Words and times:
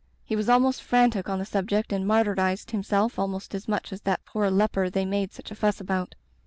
He 0.25 0.35
was 0.35 0.49
almost 0.49 0.81
frantic 0.81 1.29
on 1.29 1.37
the 1.37 1.45
subject 1.45 1.93
and 1.93 2.07
martyrized 2.07 2.71
himself 2.71 3.19
almost 3.19 3.53
as 3.53 3.67
much 3.67 3.93
as 3.93 4.01
that 4.01 4.25
poor 4.25 4.49
leper 4.49 4.89
they 4.89 5.05
made 5.05 5.31
such 5.31 5.51
a 5.51 5.55
fuss 5.55 5.79
about. 5.79 6.15